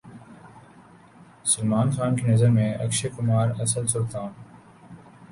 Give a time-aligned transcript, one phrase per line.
[1.45, 4.29] سلمان خان کی نظر میں اکشے کمار اصل سلطان